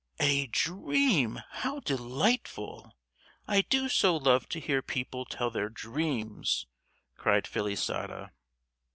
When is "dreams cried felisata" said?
5.69-8.31